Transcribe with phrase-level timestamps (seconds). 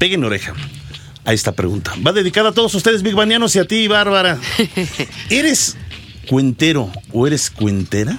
[0.00, 0.54] peguen oreja
[1.26, 1.92] a esta pregunta.
[2.04, 4.38] Va dedicada a todos ustedes, bigbanianos, y a ti, Bárbara.
[5.30, 5.76] ¿Eres
[6.26, 8.18] cuentero o eres cuentera?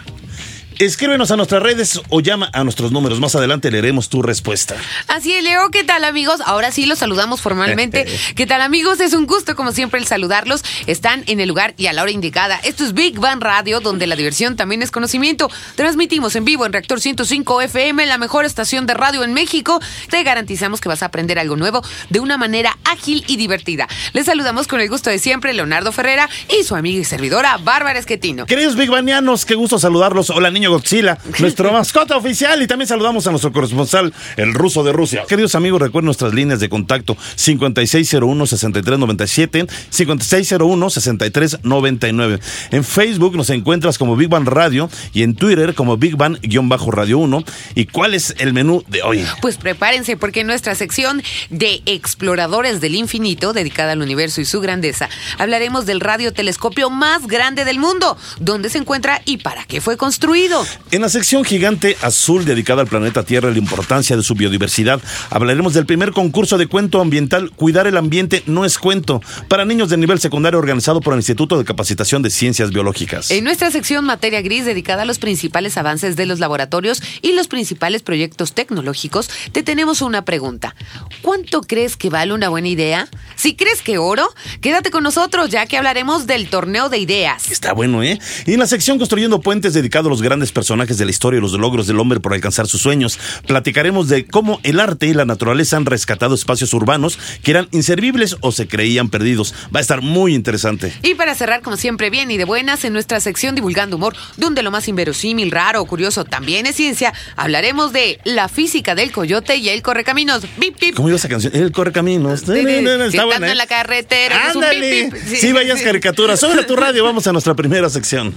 [0.82, 3.20] Escríbenos a nuestras redes o llama a nuestros números.
[3.20, 4.76] Más adelante leeremos tu respuesta.
[5.08, 6.42] Así es, Leo, ¿qué tal amigos?
[6.44, 8.08] Ahora sí los saludamos formalmente.
[8.36, 9.00] ¿Qué tal amigos?
[9.00, 10.64] Es un gusto como siempre el saludarlos.
[10.88, 12.60] Están en el lugar y a la hora indicada.
[12.64, 15.52] Esto es Big Bang Radio, donde la diversión también es conocimiento.
[15.76, 19.80] Transmitimos en vivo en Reactor 105 FM, la mejor estación de radio en México.
[20.10, 23.88] Te garantizamos que vas a aprender algo nuevo de una manera ágil y divertida.
[24.14, 28.00] Les saludamos con el gusto de siempre, Leonardo Ferrera y su amiga y servidora, Bárbara
[28.00, 28.48] Esquetino.
[28.48, 30.32] Queridos bigbanianos, qué gusto saludarlos.
[30.32, 32.62] Hola, niño Godzilla, nuestro mascota oficial.
[32.62, 35.24] Y también saludamos a nuestro corresponsal, el ruso de Rusia.
[35.28, 42.40] Queridos amigos, recuerden nuestras líneas de contacto 5601-6397, 5601-6399.
[42.72, 47.44] En Facebook nos encuentras como Big Bang Radio y en Twitter como Big Bang-Radio 1.
[47.76, 49.26] ¿Y cuál es el menú de hoy?
[49.42, 54.62] Pues prepárense porque en nuestra sección de Exploradores del Infinito, dedicada al universo y su
[54.62, 59.98] grandeza, hablaremos del radiotelescopio más grande del mundo, dónde se encuentra y para qué fue
[59.98, 60.61] construido.
[60.92, 65.02] En la sección gigante azul dedicada al planeta Tierra y la importancia de su biodiversidad,
[65.30, 69.90] hablaremos del primer concurso de cuento ambiental Cuidar el ambiente no es cuento para niños
[69.90, 73.32] de nivel secundario organizado por el Instituto de Capacitación de Ciencias Biológicas.
[73.32, 77.48] En nuestra sección Materia Gris, dedicada a los principales avances de los laboratorios y los
[77.48, 80.76] principales proyectos tecnológicos, te tenemos una pregunta.
[81.22, 83.08] ¿Cuánto crees que vale una buena idea?
[83.36, 84.28] Si crees que oro,
[84.60, 87.52] quédate con nosotros ya que hablaremos del torneo de ideas.
[87.52, 88.20] Está bueno, ¿eh?
[88.46, 91.42] Y en la sección Construyendo Puentes, dedicado a los grandes personajes de la historia y
[91.42, 95.26] los logros del hombre por alcanzar sus sueños, platicaremos de cómo el arte y la
[95.26, 99.54] naturaleza han rescatado espacios urbanos que eran inservibles o se creían perdidos.
[99.76, 100.94] Va a estar muy interesante.
[101.04, 104.64] Y para cerrar, como siempre, bien y de buenas, en nuestra sección Divulgando Humor, donde
[104.64, 109.58] lo más inverosímil, raro o curioso también es ciencia, hablaremos de la física del coyote
[109.58, 110.44] y el correcaminos.
[110.58, 110.96] Bip, bip.
[110.96, 111.54] ¿Cómo iba esa canción?
[111.56, 112.42] El Correcaminos.
[112.42, 113.52] Sí, Está buena, ¿eh?
[113.52, 115.14] en la carretera, un bip.
[115.26, 116.40] Sí, vayas caricaturas.
[116.40, 118.34] Sobre tu radio, vamos a nuestra primera sección.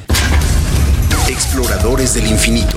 [1.28, 2.76] Exploradores del infinito.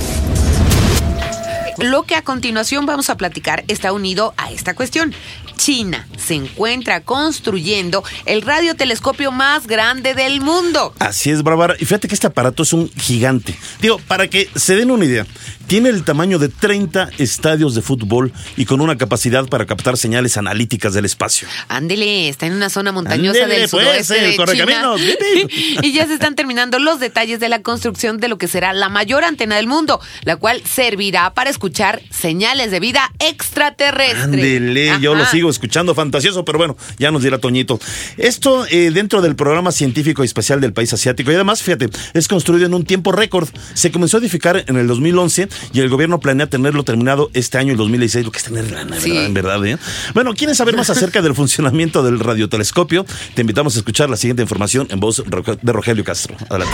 [1.79, 5.13] Lo que a continuación vamos a platicar está unido a esta cuestión.
[5.57, 10.93] China se encuentra construyendo el radiotelescopio más grande del mundo.
[10.99, 11.75] Así es, Bárbara.
[11.77, 13.57] Y fíjate que este aparato es un gigante.
[13.81, 15.27] Digo, para que se den una idea,
[15.67, 20.37] tiene el tamaño de 30 estadios de fútbol y con una capacidad para captar señales
[20.37, 21.47] analíticas del espacio.
[21.67, 24.45] Ándele, está en una zona montañosa del pues, sudoeste el de China.
[24.45, 25.01] correcaminos.
[25.01, 25.79] Bip, bip.
[25.83, 28.87] y ya se están terminando los detalles de la construcción de lo que será la
[28.89, 34.23] mayor antena del mundo, la cual servirá para escuchar señales de vida extraterrestre.
[34.23, 37.79] Ándele, yo lo sigo escuchando fantasioso, pero bueno, ya nos dirá Toñito.
[38.17, 41.31] Esto eh, dentro del programa científico y especial del país asiático.
[41.31, 43.49] Y además, fíjate, es construido en un tiempo récord.
[43.73, 47.71] Se comenzó a edificar en el 2011 y el gobierno planea tenerlo terminado este año,
[47.71, 49.09] el 2016, lo que es tener lana, Sí.
[49.11, 49.25] ¿verdad?
[49.25, 49.77] En verdad, ¿eh?
[50.13, 53.05] Bueno, ¿quieres saber más acerca del funcionamiento del radiotelescopio?
[53.35, 55.23] Te invitamos a escuchar la siguiente información en voz
[55.61, 56.35] de Rogelio Castro.
[56.49, 56.73] Adelante.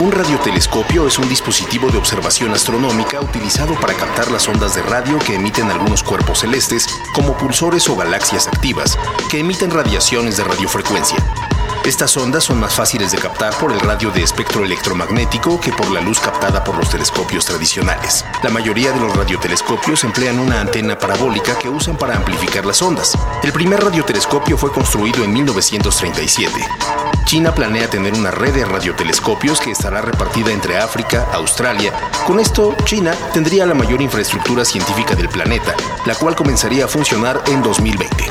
[0.00, 5.20] Un radiotelescopio es un dispositivo de observación astronómica utilizado para captar las ondas de radio
[5.20, 8.98] que emiten algunos cuerpos celestes, como pulsores o galaxias activas,
[9.30, 11.16] que emiten radiaciones de radiofrecuencia.
[11.84, 15.90] Estas ondas son más fáciles de captar por el radio de espectro electromagnético que por
[15.90, 18.24] la luz captada por los telescopios tradicionales.
[18.42, 23.12] La mayoría de los radiotelescopios emplean una antena parabólica que usan para amplificar las ondas.
[23.42, 26.52] El primer radiotelescopio fue construido en 1937.
[27.26, 31.92] China planea tener una red de radiotelescopios que estará repartida entre África, Australia.
[32.26, 35.74] Con esto, China tendría la mayor infraestructura científica del planeta,
[36.06, 38.24] la cual comenzaría a funcionar en 2020.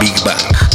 [0.00, 0.65] Big Bang.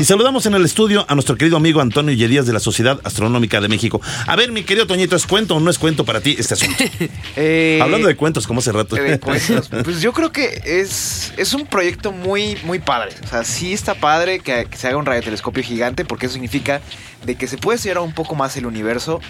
[0.00, 3.60] Y saludamos en el estudio a nuestro querido amigo Antonio Yedías de la Sociedad Astronómica
[3.60, 4.00] de México.
[4.26, 6.84] A ver, mi querido Toñito, ¿es cuento o no es cuento para ti este asunto?
[7.36, 8.96] Eh, Hablando de cuentos, como hace rato.
[8.96, 13.12] eh, de cuentos, pues yo creo que es, es un proyecto muy, muy padre.
[13.22, 16.80] O sea, sí está padre que, que se haga un radiotelescopio gigante porque eso significa
[17.24, 19.20] de que se puede estudiar un poco más el universo.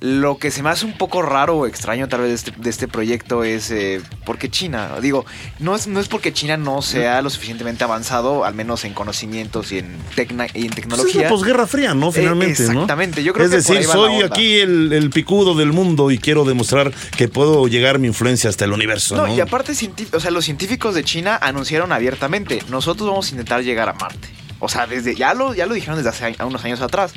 [0.00, 2.70] Lo que se me hace un poco raro o extraño tal vez de este, de
[2.70, 4.96] este proyecto es eh, por qué China.
[5.00, 5.24] Digo,
[5.60, 9.70] no es, no es porque China no sea lo suficientemente avanzado, al menos en conocimientos
[9.70, 11.22] y en, tecna- y en Pues es tecnología.
[11.22, 12.08] la posguerra fría, ¿no?
[12.08, 12.72] Eh, Finalmente, ¿no?
[12.72, 15.72] exactamente, yo creo es que por decir, ahí va soy aquí el, el picudo del
[15.72, 19.28] mundo y quiero demostrar que puedo llegar mi influencia hasta el universo, ¿no?
[19.28, 19.70] No, y aparte,
[20.14, 24.26] o sea, los científicos de China anunciaron abiertamente, nosotros vamos a intentar llegar a Marte.
[24.64, 27.12] O sea, desde ya lo, ya lo dijeron desde hace a- unos años atrás.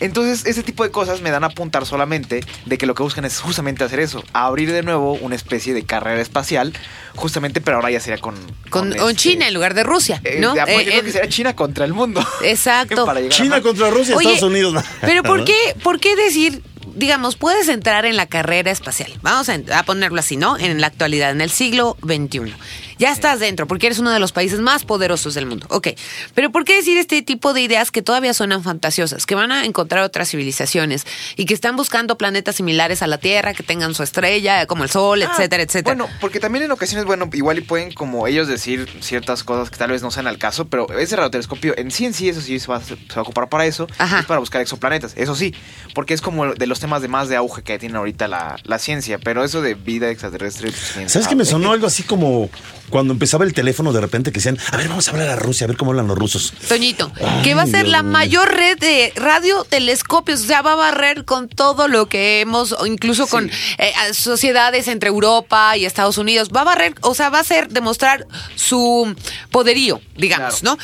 [0.00, 3.24] Entonces, ese tipo de cosas me dan a apuntar solamente de que lo que buscan
[3.26, 6.72] es justamente hacer eso, abrir de nuevo una especie de carrera espacial,
[7.14, 8.34] justamente, pero ahora ya sería con...
[8.70, 10.54] Con, con con este- China en lugar de Rusia, eh, ¿no?
[10.56, 12.20] ya, pues, Eh, yo creo en- que sería China contra el mundo.
[12.44, 13.04] Exacto.
[13.04, 14.82] Para China contra Rusia, Oye, Estados Unidos.
[15.02, 16.62] Pero ¿por qué, ¿por qué decir,
[16.96, 19.12] digamos, puedes entrar en la carrera espacial?
[19.22, 20.58] Vamos a, a ponerlo así, ¿no?
[20.58, 22.54] En la actualidad, en el siglo XXI.
[22.98, 25.66] Ya estás dentro, porque eres uno de los países más poderosos del mundo.
[25.68, 25.88] Ok.
[26.34, 29.26] Pero ¿por qué decir este tipo de ideas que todavía suenan fantasiosas?
[29.26, 31.04] Que van a encontrar otras civilizaciones
[31.36, 34.88] y que están buscando planetas similares a la Tierra, que tengan su estrella, como el
[34.90, 35.94] Sol, Ah, etcétera, etcétera.
[35.94, 39.76] Bueno, porque también en ocasiones, bueno, igual y pueden como ellos decir ciertas cosas que
[39.76, 42.58] tal vez no sean al caso, pero ese radiotelescopio en sí en sí, eso sí
[42.58, 44.20] se va, a- se va a ocupar para eso, Ajá.
[44.20, 45.54] es para buscar exoplanetas, eso sí,
[45.94, 48.78] porque es como de los temas de más de auge que tiene ahorita la, la
[48.78, 50.70] ciencia, pero eso de vida extraterrestre...
[50.72, 52.48] pues, ¿Sabes que me sonó algo así como
[52.88, 55.64] cuando empezaba el teléfono de repente que decían, a ver, vamos a hablar a Rusia,
[55.64, 56.52] a ver cómo hablan los rusos?
[56.68, 60.72] Toñito, Ay, que va a ser Dios la mayor red de radiotelescopios, o sea, va
[60.72, 65.84] a barrer con todo lo que hemos, o incluso con eh, sociedades entre Europa y
[65.84, 69.14] Estados Unidos, va a barrer, o sea, va a ser demostrar su
[69.50, 70.78] poderío, digamos, ¿no?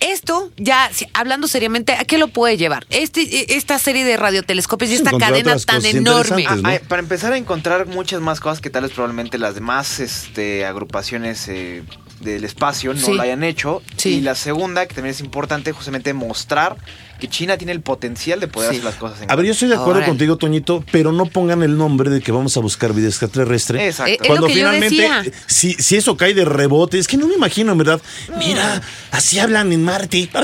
[0.00, 2.86] Esto, ya hablando seriamente, ¿a qué lo puede llevar?
[2.90, 6.44] Este, e- esta serie de radiotelescopios y esta encontrar cadena tan enorme.
[6.48, 6.68] Ah, ¿no?
[6.68, 10.64] ah, para empezar a encontrar muchas más cosas que tal vez probablemente las demás este,
[10.66, 11.82] agrupaciones eh,
[12.20, 13.12] del espacio no Sí.
[13.14, 13.82] lo hayan hecho.
[13.96, 14.16] Sí.
[14.16, 16.76] Y la segunda, que también es importante, justamente mostrar
[17.20, 18.76] que China tiene el potencial de poder Sí.
[18.76, 21.62] hacer las cosas en A ver, yo estoy de acuerdo contigo, Toñito, pero no pongan
[21.62, 23.86] el nombre de que vamos a buscar vida extraterrestre.
[23.86, 24.12] Exacto.
[24.12, 25.24] Eh, es Cuando lo que yo finalmente, decía.
[25.46, 28.02] si, si eso cae de rebote, es que no me imagino, en verdad.
[28.38, 28.82] Mira,
[29.12, 30.28] así hablan en Marte.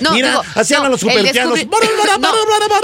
[0.00, 1.54] No, Mira, digo, así no, hablan los supertianos.
[1.54, 1.66] O sea,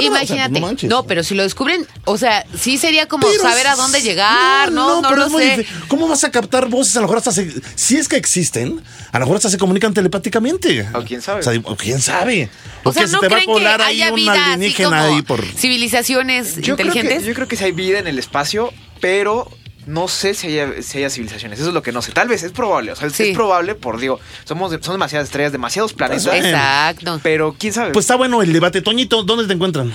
[0.01, 0.61] imagínate.
[0.89, 4.73] no pero si lo descubren, o sea, sí sería como Pero saber a dónde llegar,
[4.73, 5.57] no, no, pero lo es muy sé.
[5.59, 5.83] difícil.
[5.89, 6.97] ¿Cómo vas a captar voces?
[6.97, 9.95] A lo mejor hasta se, si es que existen, a lo mejor hasta se comunican
[9.95, 10.87] telepáticamente.
[10.93, 11.41] O quién sabe.
[11.41, 12.51] O sea, o quién sabe.
[12.85, 15.05] O sea, que ¿no se te va a creen que colar ahí haya un alienígena
[15.05, 15.43] ahí por.
[15.43, 17.21] civilizaciones Yo creo, inteligentes?
[17.23, 19.51] que, yo creo que sí hay vida en el espacio, pero
[19.91, 21.59] no sé si haya, si haya civilizaciones.
[21.59, 22.13] Eso es lo que no sé.
[22.13, 22.93] Tal vez es probable.
[22.93, 23.31] O sea, es- Sí.
[23.31, 26.27] es probable por, digo, somos, son demasiadas estrellas, demasiados planetas.
[26.27, 27.21] Exacto.
[27.23, 27.93] Pero quién sabe.
[27.93, 28.83] Pues está bueno el debate.
[28.83, 29.93] Toñito, ¿dónde te encuentran?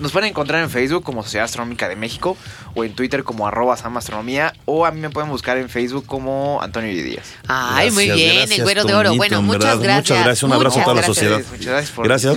[0.00, 2.34] Nos pueden encontrar en Facebook como Sociedad Astronómica de México
[2.74, 6.62] o en Twitter como arroba samastronomía o a mí me pueden buscar en Facebook como
[6.62, 7.02] Antonio Y.
[7.02, 7.26] Díaz.
[7.46, 9.08] Ay, muy bien, gracias, el güero de oro.
[9.10, 9.96] Toñito, Bueno, en muchas verdad, gracias.
[10.10, 10.42] Muchas gracias.
[10.44, 11.40] Un abrazo a toda la Muchas sociedad.
[11.50, 12.36] Muchas gracias por- Gracias.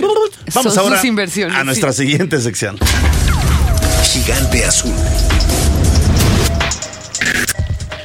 [0.54, 2.02] Vamos Son ahora sus inversiones, a nuestra sí.
[2.02, 2.78] siguiente sección.
[4.12, 4.92] Gigante azul.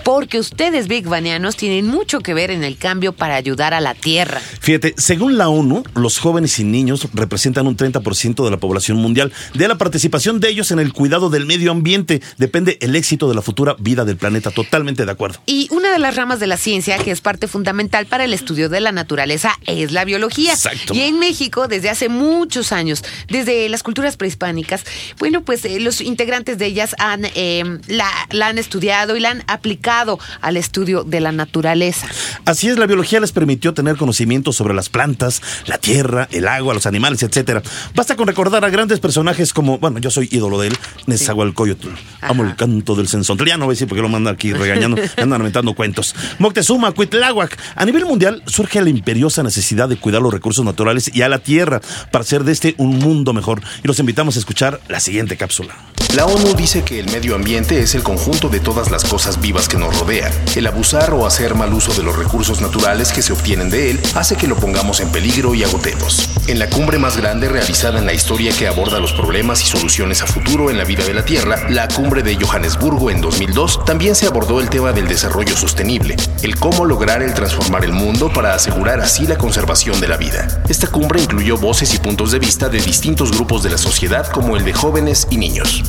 [0.05, 3.95] Porque ustedes, Big Banianos, tienen mucho que ver en el cambio para ayudar a la
[3.95, 4.39] Tierra.
[4.39, 9.33] Fíjate, según la ONU, los jóvenes y niños representan un 30% de la población mundial.
[9.55, 13.33] De la participación de ellos en el cuidado del medio ambiente depende el éxito de
[13.33, 14.51] la futura vida del planeta.
[14.51, 15.39] Totalmente de acuerdo.
[15.47, 18.69] Y una de las ramas de la ciencia que es parte fundamental para el estudio
[18.69, 20.53] de la naturaleza es la biología.
[20.53, 20.93] Exacto.
[20.93, 24.83] Y en México, desde hace muchos años, desde las culturas prehispánicas,
[25.17, 29.31] bueno, pues eh, los integrantes de ellas han, eh, la, la han estudiado y la
[29.31, 29.94] han aplicado
[30.41, 32.07] al estudio de la naturaleza.
[32.45, 36.73] Así es, la biología les permitió tener conocimiento sobre las plantas, la tierra, el agua,
[36.73, 37.61] los animales, etcétera.
[37.95, 40.77] Basta con recordar a grandes personajes como, bueno, yo soy ídolo de él,
[41.07, 41.89] Nezahualcóyotl.
[42.21, 43.49] Amo el canto del censontle.
[43.49, 46.15] Ya no voy a decir porque lo mandan aquí regañando, andan inventando cuentos.
[46.39, 47.57] Moctezuma, Cuitláhuac.
[47.75, 51.39] A nivel mundial surge la imperiosa necesidad de cuidar los recursos naturales y a la
[51.39, 53.61] tierra para hacer de este un mundo mejor.
[53.83, 55.75] Y los invitamos a escuchar la siguiente cápsula.
[56.15, 59.67] La ONU dice que el medio ambiente es el conjunto de todas las cosas vivas
[59.67, 60.31] que nos rodean.
[60.55, 63.99] El abusar o hacer mal uso de los recursos naturales que se obtienen de él
[64.13, 66.29] hace que lo pongamos en peligro y agotemos.
[66.47, 70.21] En la cumbre más grande realizada en la historia que aborda los problemas y soluciones
[70.21, 74.15] a futuro en la vida de la Tierra, la cumbre de Johannesburgo en 2002, también
[74.15, 78.53] se abordó el tema del desarrollo sostenible, el cómo lograr el transformar el mundo para
[78.53, 80.63] asegurar así la conservación de la vida.
[80.69, 84.55] Esta cumbre incluyó voces y puntos de vista de distintos grupos de la sociedad como
[84.55, 85.83] el de jóvenes y niños.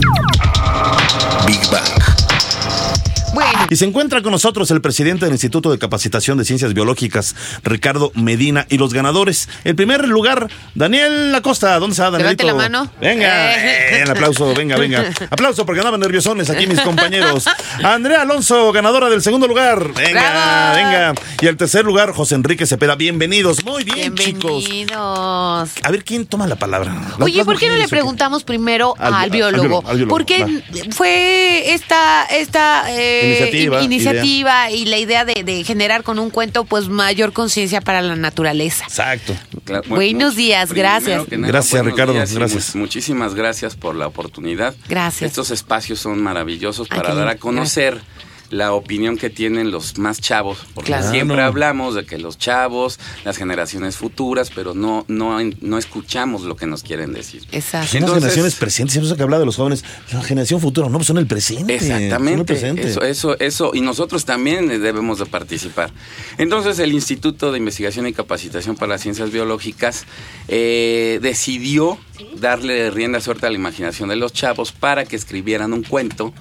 [1.47, 2.16] Big Bang.
[3.37, 7.37] Bueno, Y se encuentra con nosotros el presidente del Instituto de Capacitación de Ciencias Biológicas,
[7.65, 9.51] Ricardo Medina, y los ganadores.
[9.65, 11.79] El primer lugar, Daniel Acosta.
[11.79, 12.23] ¿Dónde está Daniel?
[12.29, 12.91] Levante la mano.
[12.99, 13.99] Venga, Eh.
[13.99, 15.05] eh, el aplauso, venga, venga.
[15.31, 17.45] Aplauso porque andaban nerviosones aquí mis compañeros.
[17.85, 19.93] Andrea Alonso, ganadora del segundo lugar.
[19.93, 20.13] Venga,
[20.73, 20.75] ¡Bravo!
[20.77, 21.15] venga.
[21.43, 22.95] Y el tercer lugar, José Enrique Cepeda.
[22.95, 23.63] Bienvenidos.
[23.67, 24.67] Muy bien, chicos.
[24.67, 25.71] Bienvenidos.
[25.83, 26.95] A ver, ¿quién toma la palabra?
[26.95, 29.63] Las- Oye, ¿por qué no le preguntamos primero Al al, bi- al biólogo?
[29.83, 30.93] biólogo, al biólogo, Porque va.
[30.95, 36.31] fue esta, esta eh, Iniciativa, in- iniciativa y la idea de, de generar con un
[36.31, 38.85] cuento pues mayor conciencia para la naturaleza.
[38.85, 39.35] Exacto.
[39.65, 41.29] Claro, Buenos días, primero gracias.
[41.33, 42.75] nada, Gracias, Ricardo, días y gracias.
[42.75, 44.75] mu- muchísimas gracias por la oportunidad.
[44.89, 45.31] Gracias.
[45.31, 48.01] Estos espacios son maravillosos para dar a conocer
[48.51, 51.11] la opinión que tienen los más chavos, porque Claro.
[51.11, 56.57] siempre hablamos de que los chavos, las generaciones futuras, pero no no no escuchamos lo
[56.57, 57.43] que nos quieren decir.
[57.53, 57.71] Exacto.
[57.71, 60.99] Son las Entonces- generaciones presentes, siempre se habla de los jóvenes, la generación futura, no,
[60.99, 61.79] pues son el presente.
[61.79, 62.45] Son el Exactamente.
[62.45, 62.89] presente.
[62.89, 63.71] Eso, eso, eso.
[63.75, 65.91] Y nosotros también debemos de participar.
[66.39, 70.05] Entonces, el Instituto de Investigación y Capacitación para las Ciencias Biológicas
[70.49, 71.99] eh, decidió
[72.37, 76.33] darle rienda suelta a la imaginación de los chavos para que escribieran un cuento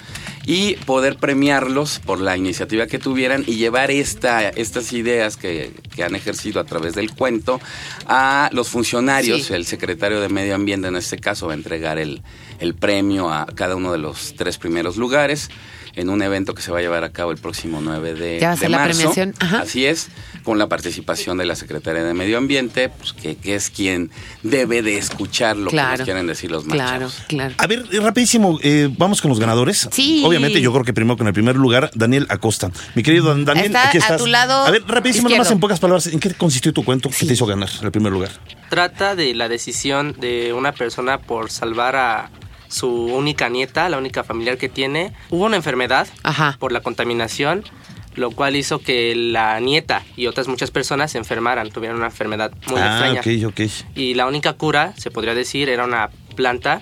[0.46, 6.03] y poder premiarlos por la iniciativa que tuvieran y llevar esta, estas ideas que, que
[6.03, 7.60] han ejercido a través del cuento
[8.05, 9.44] a los funcionarios.
[9.48, 9.53] Sí.
[9.53, 12.22] El secretario de Medio Ambiente en este caso va a entregar el,
[12.60, 15.50] el premio a cada uno de los tres primeros lugares
[15.96, 18.50] en un evento que se va a llevar a cabo el próximo 9 de, Ya
[18.50, 18.98] va a de la marzo.
[19.00, 19.62] premiación, ajá.
[19.62, 20.10] Así es,
[20.45, 24.11] con la participación de la Secretaría de Medio Ambiente, pues, que, que es quien
[24.43, 27.55] debe de escuchar lo que nos quieren decir los más Claro, claro.
[27.57, 29.89] A ver, eh, rapidísimo, eh, vamos con los ganadores.
[29.91, 30.21] Sí.
[30.25, 32.71] Obviamente, yo creo que primero con el primer lugar, Daniel Acosta.
[32.93, 34.21] Mi querido Dan- Daniel, Está aquí a estás.
[34.21, 37.15] tu lado A ver, rapidísimo, nomás en pocas palabras, ¿en qué consistió tu cuento que
[37.15, 37.27] Sí.
[37.27, 38.29] te hizo ganar el primer lugar?
[38.69, 42.29] Trata de la decisión de una persona por salvar a
[42.67, 45.13] su única nieta, la única familiar que tiene.
[45.31, 46.57] Hubo una enfermedad Ajá.
[46.59, 47.63] por la contaminación,
[48.15, 52.51] lo cual hizo que la nieta y otras muchas personas se enfermaran, tuvieran una enfermedad
[52.67, 53.48] muy ah, extraña.
[53.48, 53.72] ok, ok.
[53.95, 56.81] Y la única cura, se podría decir, era una planta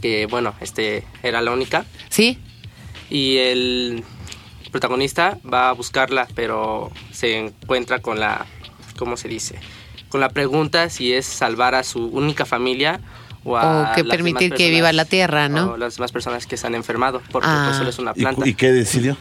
[0.00, 1.84] que, bueno, este era la única.
[2.08, 2.38] ¿Sí?
[3.10, 4.04] Y el
[4.70, 8.46] protagonista va a buscarla, pero se encuentra con la,
[8.98, 9.58] ¿cómo se dice?
[10.08, 13.00] Con la pregunta si es salvar a su única familia
[13.44, 15.72] o a O que las permitir demás que viva personas, la tierra, ¿no?
[15.72, 17.64] O las demás personas que se han enfermado, porque Ah.
[17.66, 18.42] pues solo es una ¿Y, planta.
[18.42, 19.16] cu- y qué decidió?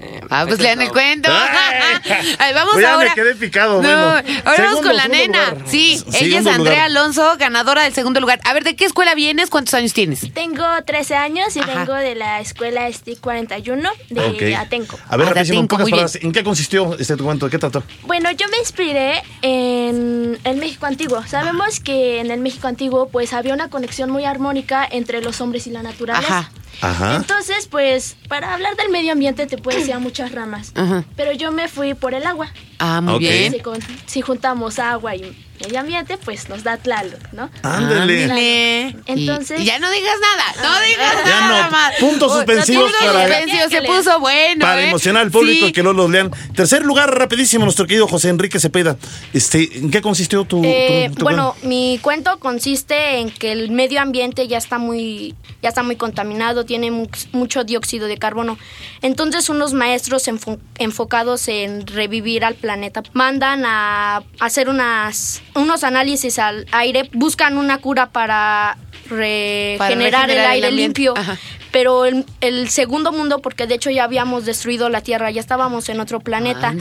[0.00, 1.28] Eh, Ah, pues lean el cuento.
[2.38, 2.54] ¡Ay!
[2.54, 3.14] Vamos Pues ya me ahora.
[3.14, 5.50] quedé picado, No, ahora vamos con la nena.
[5.50, 5.64] lugar.
[5.68, 6.78] Sí, ella es Andrea lugar.
[6.80, 8.38] Alonso, ganadora del segundo lugar.
[8.44, 9.50] A ver, ¿de qué escuela vienes?
[9.50, 10.32] ¿Cuántos años tienes?
[10.34, 11.74] Tengo 13 años y Ajá.
[11.74, 14.20] vengo de la escuela STIC 41 de
[14.54, 14.58] Ok.
[14.60, 14.98] Atenco.
[15.08, 17.46] A ver, Ah, rapidísimo, en Atenco, pocas palabras, ¿en qué consistió este cuento?
[17.46, 17.82] ¿De qué trató?
[18.02, 21.22] Bueno, yo me inspiré en el México antiguo.
[21.26, 25.66] Sabemos que en el México antiguo pues había una conexión muy armónica entre los hombres
[25.66, 26.38] y la naturaleza.
[26.38, 26.50] Ajá.
[26.80, 27.16] Ajá.
[27.16, 30.72] Entonces, pues, para hablar del medio ambiente te puedes ir a muchas ramas.
[30.74, 31.04] Ajá.
[31.16, 32.48] Pero yo me fui por el agua.
[32.78, 33.20] Ah, muy Ok.
[33.20, 33.52] bien.
[33.52, 37.50] Si, con- si juntamos agua y medio ambiente, pues nos da Tlaloc, ¿no?
[37.64, 38.22] Ándale.
[38.22, 38.96] Ándale.
[39.06, 40.68] Entonces- Y- y ya no digas nada.
[40.68, 41.70] No digas Ya nada no.
[41.72, 41.94] más.
[41.98, 43.70] Puntos suspensivos puntos para- suspensivos.
[43.72, 44.60] Se puso bueno.
[44.60, 44.88] Para ¿eh?
[44.90, 45.72] emocionar al público Sí.
[45.72, 46.30] que no los lean.
[46.54, 48.96] Tercer lugar, rapidísimo, nuestro querido José Enrique Cepeda.
[49.32, 51.66] Este, ¿En qué consistió tu, tu- Eh, tu bueno, cuento?
[51.66, 56.64] mi cuento consiste en que el medio ambiente ya está muy, ya está muy contaminado,
[56.64, 58.56] tiene mu- mucho dióxido de carbono.
[59.02, 62.67] Entonces, unos maestros enfo- enfocados en revivir al planeta
[63.12, 68.76] mandan a hacer unas, unos análisis al aire, buscan una cura para
[69.08, 71.14] regenerar, regenerar el aire limpio.
[71.16, 71.38] Ajá.
[71.70, 75.88] Pero el, el segundo mundo, porque de hecho ya habíamos destruido la Tierra, ya estábamos
[75.88, 76.74] en otro planeta,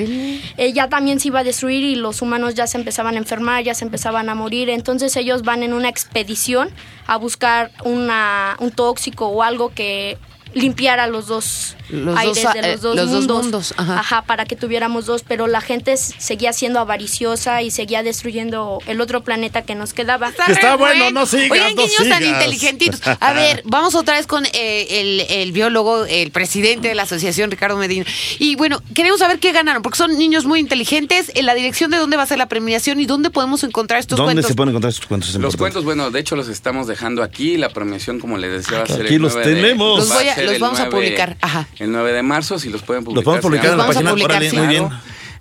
[0.58, 3.64] eh, ya también se iba a destruir y los humanos ya se empezaban a enfermar,
[3.64, 4.70] ya se empezaban a morir.
[4.70, 6.70] Entonces ellos van en una expedición
[7.06, 10.18] a buscar una, un tóxico o algo que
[10.54, 13.44] limpiara los dos Los aires dos, de eh, los dos los dos mundos.
[13.44, 14.22] mundos, ajá.
[14.24, 19.24] para que tuviéramos dos, pero la gente seguía siendo avariciosa y seguía destruyendo el otro
[19.24, 20.32] planeta que nos quedaba.
[20.32, 23.02] Que está bueno, no sigas, Oigan, no niños tan inteligentitos.
[23.20, 27.52] A ver, vamos otra vez con eh, el, el biólogo, el presidente de la asociación,
[27.52, 28.06] Ricardo Medina.
[28.40, 31.32] Y bueno, queremos saber qué ganaron, porque son niños muy inteligentes.
[31.36, 34.18] En la dirección de dónde va a ser la premiación y dónde podemos encontrar estos
[34.18, 34.48] ¿Dónde cuentos.
[34.50, 35.30] se pueden encontrar estos cuentos?
[35.30, 37.58] Es Los cuentos, bueno, de hecho los estamos dejando aquí.
[37.58, 40.00] La premiación, como les decía, va a ser Aquí el los 9 de- tenemos.
[40.00, 41.68] Los va voy a- los vamos a 9 publicar, ajá.
[41.80, 43.38] El 9 de marzo, si los pueden publicar.
[43.38, 44.14] Los podemos publicar en la página.
[44.62, 44.90] muy bien.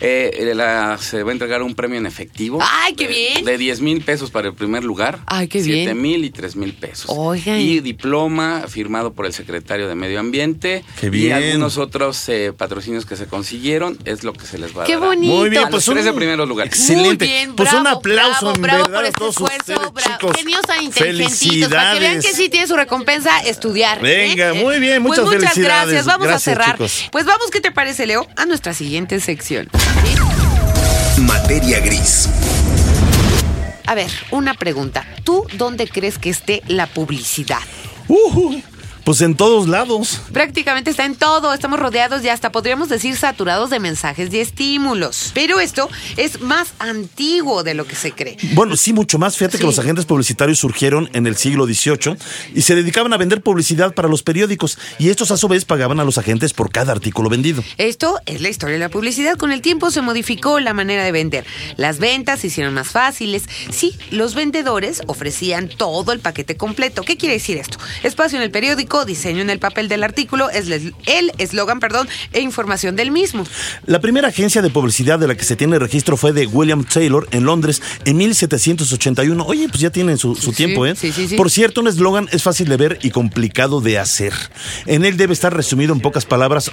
[0.01, 2.59] Eh, la- se va a entregar un premio en efectivo.
[2.63, 3.45] ¡Ay, qué de- bien!
[3.45, 5.21] De 10 mil pesos para el primer lugar.
[5.27, 6.01] ¡Ay, qué 7 bien!
[6.03, 7.07] mil y 3 mil pesos.
[7.09, 7.59] Oigan.
[7.61, 10.85] Y diploma firmado por el secretario de Medio Ambiente.
[11.01, 11.33] ¡Qué Y bien!
[11.35, 13.99] algunos otros eh, patrocinios que se consiguieron.
[14.05, 15.03] Es lo que se les va a ¡Qué dar.
[15.03, 15.35] a- bonito!
[15.35, 16.73] Muy bien, a pues los tres de un- primeros lugares.
[16.73, 17.25] Excelente.
[17.25, 19.57] Muy bien, pues un bravo, aplauso bravo, en bravo verdad por a este todos esfuerzo,
[19.59, 19.99] ustedes, bravo.
[20.19, 20.37] chicos.
[20.37, 23.99] Genios tan inteligentitos, para que vean que sí tiene su recompensa estudiar.
[23.99, 24.03] ¿eh?
[24.29, 25.85] Venga, Eh, muy bien, muchas pues muchas felicidades.
[25.89, 26.07] gracias.
[26.07, 26.73] Vamos Gracias, a cerrar.
[26.77, 27.09] chicos.
[27.13, 28.27] Pues vamos, ¿qué te parece, Leo?
[28.37, 29.69] A nuestra siguiente sección.
[31.19, 32.29] Materia gris.
[33.87, 35.07] A ver, una pregunta.
[35.25, 37.61] ¿Tú dónde crees que esté la publicidad?
[38.09, 38.63] Ujú,
[39.07, 40.21] pues en todos lados.
[40.33, 45.31] Prácticamente está en todo, estamos rodeados y hasta podríamos decir saturados de mensajes y estímulos.
[45.33, 48.37] Pero esto es más antiguo de lo que se cree.
[48.55, 49.37] Bueno, sí, mucho más.
[49.37, 49.61] Fíjate Sí.
[49.61, 52.17] que los agentes publicitarios surgieron en el siglo XVIII
[52.53, 56.01] y se dedicaban a vender publicidad para los periódicos y estos a su vez pagaban
[56.01, 57.63] a los agentes por cada artículo vendido.
[57.79, 59.37] Esto es la historia de la publicidad.
[59.37, 61.47] Con el tiempo se modificó la manera de vender.
[61.77, 63.45] Las ventas se hicieron más fáciles.
[63.71, 67.03] Sí, los vendedores ofrecían todo el paquete completo.
[67.03, 67.79] ¿Qué quiere decir esto?
[68.03, 72.41] Espacio en el periódico, diseño en el papel del artículo, es el eslogan, perdón, e
[72.41, 73.45] información del mismo.
[73.87, 77.29] La primera agencia de publicidad de la que se tiene registro fue de William Taylor
[77.33, 79.45] en Londres en 1781.
[79.47, 80.95] Oye, pues ya tienen su, su Sí, tiempo, ¿eh?
[80.97, 81.37] sí, sí, sí.
[81.37, 84.33] Por cierto, un eslogan es fácil de ver y complicado de hacer.
[84.87, 86.71] En él debe estar resumido en pocas palabras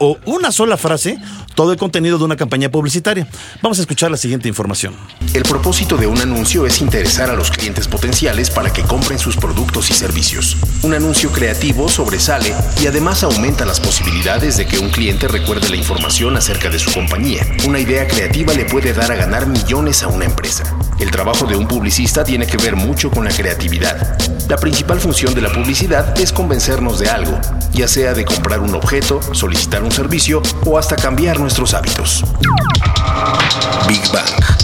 [0.00, 1.18] o una sola frase
[1.54, 3.28] todo el contenido de una campaña publicitaria.
[3.62, 4.94] Vamos a escuchar la siguiente información.
[5.34, 9.36] El propósito de un anuncio es interesar a los clientes potenciales para que compren sus
[9.36, 10.56] productos y servicios.
[10.82, 15.76] Un anuncio creativo sobresale y además aumenta las posibilidades de que un cliente recuerde la
[15.76, 17.46] información acerca de su compañía.
[17.68, 20.64] Una idea creativa le puede dar a ganar millones a una empresa.
[21.00, 24.18] El trabajo de un publicista tiene que ver mucho con la creatividad.
[24.48, 27.40] La principal función de la publicidad es convencernos de algo,
[27.72, 32.22] ya sea de comprar un objeto, solicitar un servicio o hasta cambiar nuestros hábitos.
[33.88, 34.59] Big Bang.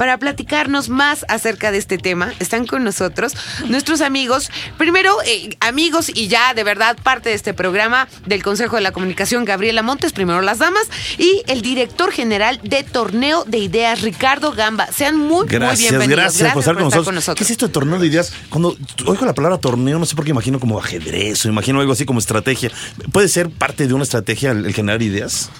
[0.00, 3.34] Para platicarnos más acerca de este tema, están con nosotros
[3.68, 8.76] nuestros amigos, primero eh, amigos y ya de verdad parte de este programa del Consejo
[8.76, 10.84] de la Comunicación, Gabriela Montes, primero las damas,
[11.18, 14.86] y el director general de Torneo de Ideas, Ricardo Gamba.
[14.90, 16.18] Sean muy, muy Gracias, bienvenidos.
[16.18, 17.04] gracias, por estar, con, nosotros.
[17.04, 17.36] con nosotros.
[17.36, 18.32] ¿Qué es esto de torneo de ideas?
[18.48, 21.92] Cuando oigo la palabra torneo, no sé por qué imagino como ajedrez o imagino algo
[21.92, 22.70] así como estrategia.
[23.12, 25.50] ¿Puede ser parte de una estrategia el, el generar ideas?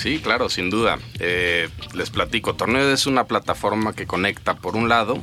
[0.00, 0.98] Sí, claro, sin duda.
[1.18, 5.18] Eh, les platico, Torneo es una plataforma que conecta, por un lado,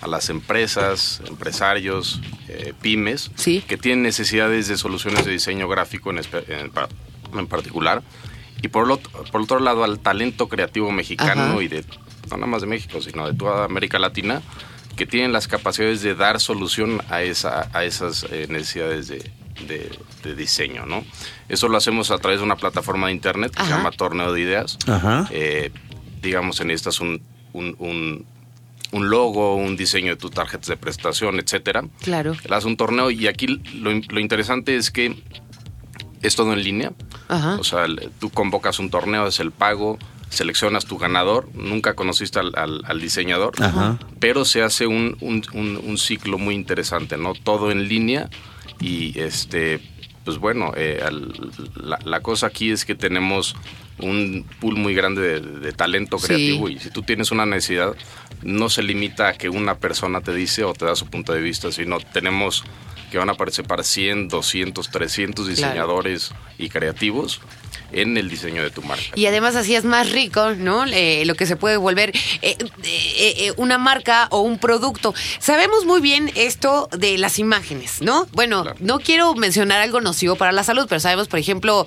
[0.00, 3.62] a las empresas, empresarios, eh, pymes, Sí.
[3.66, 6.88] que tienen necesidades de soluciones de diseño gráfico en, en pa-
[7.36, 8.02] en particular,
[8.62, 11.62] y por, lo, por otro lado al talento creativo mexicano Ajá.
[11.62, 11.84] y de,
[12.30, 14.42] no nada más de México, sino de toda América Latina,
[14.96, 19.30] que tienen las capacidades de dar solución a, esa, a esas eh, necesidades de,
[19.66, 19.90] de-
[20.22, 21.04] de diseño, ¿no?
[21.48, 23.76] Eso lo hacemos a través de una plataforma de internet que se Ajá.
[23.78, 24.78] llama Torneo de Ideas.
[24.86, 25.26] Ajá.
[25.30, 25.70] Eh,
[26.22, 28.26] digamos, necesitas un, un, un-
[28.92, 31.84] un logo, un diseño de tu tarjeta de prestación, etcétera.
[32.02, 32.32] Claro.
[32.32, 35.16] Le das un torneo y aquí lo, lo interesante es que
[36.22, 36.92] es todo en línea.
[37.28, 37.56] Ajá.
[37.60, 39.98] O sea, el- tú convocas un torneo, es el pago,
[40.28, 43.98] seleccionas tu ganador, nunca conociste al, al- al diseñador, Ajá.
[44.18, 47.34] pero se hace un, un- un- un ciclo muy interesante, ¿no?
[47.34, 48.28] Todo en línea
[48.80, 49.80] y este,
[50.24, 51.32] pues bueno, eh, al-
[51.74, 53.56] la, la cosa aquí es que tenemos
[53.98, 56.26] un pool muy grande de, de talento Sí.
[56.28, 57.94] creativo y si tú tienes una necesidad,
[58.42, 61.40] no se limita a que una persona te dice o te da su punto de
[61.42, 62.64] vista, sino tenemos
[63.10, 67.40] que van a participar 100, 200, 300 diseñadores y creativos
[67.92, 69.04] en el diseño de tu marca.
[69.14, 70.84] Y además así es más rico, ¿no?
[70.86, 72.10] Eh, lo que se puede volver
[72.42, 75.14] eh, eh, eh, una marca o un producto.
[75.38, 78.26] Sabemos muy bien esto de las imágenes, ¿no?
[78.32, 78.76] Bueno, Claro.
[78.80, 81.86] no quiero mencionar algo nocivo para la salud, pero sabemos, por ejemplo,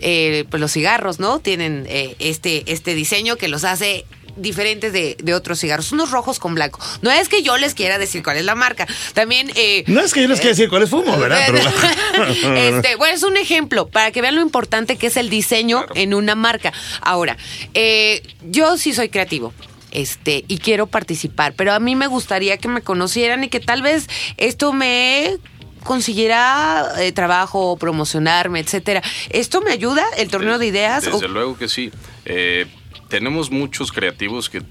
[0.00, 1.40] eh, pues los cigarros, ¿no?
[1.40, 4.06] Tienen eh, este, este diseño que los hace
[4.40, 6.80] diferentes de, de otros cigarros, unos rojos con blanco.
[7.02, 8.86] No es que yo les quiera decir cuál es la marca.
[9.14, 9.50] También...
[9.54, 11.40] eh, No es que yo les quiera decir cuál es fumo, ¿verdad?
[11.46, 15.78] Pero- este, bueno, es un ejemplo para que vean lo importante que es el diseño
[15.86, 15.92] Claro.
[16.00, 16.72] en una marca.
[17.00, 17.36] Ahora,
[17.74, 19.52] eh, yo sí soy creativo.
[19.92, 23.82] Este, y quiero participar, pero a mí me gustaría que me conocieran y que tal
[23.82, 25.36] vez esto me
[25.82, 29.02] consiguiera eh, trabajo, promocionarme, etcétera.
[29.30, 30.04] ¿Esto me ayuda?
[30.16, 31.04] ¿El torneo de ideas?
[31.04, 31.90] Desde O- luego que sí.
[32.24, 32.66] Eh,
[33.10, 34.62] tenemos muchos creativos que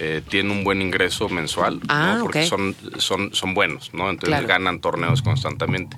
[0.00, 2.22] eh, tienen un buen ingreso mensual, Ah, ¿no?
[2.24, 4.10] porque son, son, son buenos, ¿no?
[4.10, 4.46] Entonces Claro.
[4.46, 5.96] ganan torneos constantemente.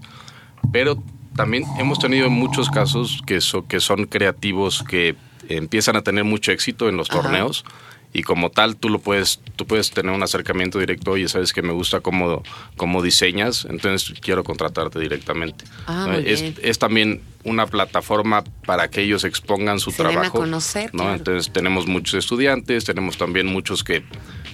[0.73, 1.03] Pero
[1.35, 5.17] también hemos tenido muchos casos que, so- que son creativos que
[5.49, 7.23] empiezan a tener mucho éxito en los Ajá.
[7.23, 7.65] torneos
[8.13, 11.63] y como tal tú lo puedes tú puedes tener un acercamiento directo y sabes que
[11.63, 12.43] me gusta cómo,
[12.77, 16.13] cómo diseñas entonces quiero contratarte directamente Ah, ¿no?
[16.15, 16.55] muy es, bien.
[16.63, 21.05] es también una plataforma para que ellos expongan su Se den a trabajo conocer, ¿no?
[21.05, 21.15] claro.
[21.17, 24.03] entonces tenemos muchos estudiantes tenemos también muchos que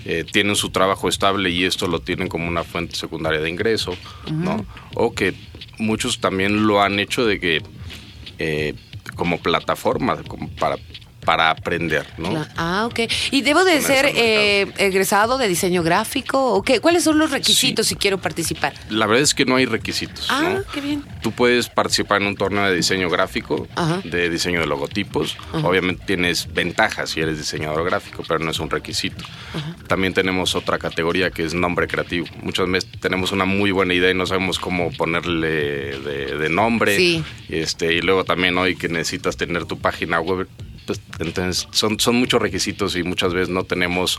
[0.05, 3.97] eh, tienen su trabajo estable y esto lo tienen como una fuente secundaria de ingreso
[4.31, 5.35] no o que
[5.79, 7.63] muchos también lo han hecho de que
[8.39, 8.75] eh,
[9.15, 10.77] como plataforma como para
[11.27, 12.47] para aprender, ¿no?
[12.57, 13.01] Ah, ok.
[13.33, 16.55] ¿Y debo de ser eh, egresado de diseño gráfico?
[16.55, 16.81] ¿O qué?
[16.81, 18.73] ¿Cuáles son los requisitos si quiero participar?
[18.89, 20.63] La verdad es que no hay requisitos, Ah, ¿no?
[20.73, 21.05] qué bien.
[21.23, 24.01] Tú puedes participar en un torneo de diseño gráfico, Ajá.
[24.05, 25.37] de diseño de logotipos.
[25.53, 29.25] Obviamente tienes ventajas si eres diseñador gráfico, pero no es un requisito.
[29.89, 32.27] También tenemos otra categoría que es nombre creativo.
[32.41, 36.97] Muchas veces tenemos una muy buena idea y no sabemos cómo ponerle de, de nombre.
[36.97, 37.25] Sí.
[37.49, 40.47] Este, y luego también hoy que necesitas tener tu página web.
[40.87, 44.19] Pues, entonces son, son muchos requisitos y muchas veces no tenemos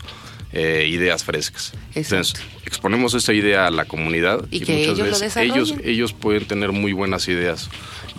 [0.53, 1.73] eh, ideas frescas.
[1.95, 2.33] Entonces
[2.65, 6.45] exponemos esta idea a la comunidad Y y, que muchas ellos veces ellos, ellos pueden
[6.45, 7.69] tener muy buenas ideas.